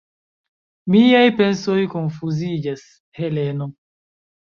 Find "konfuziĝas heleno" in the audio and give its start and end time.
1.93-3.73